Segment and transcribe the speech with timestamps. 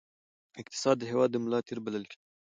[0.61, 2.25] اقتصاد د هېواد د ملا تیر بلل کېږي.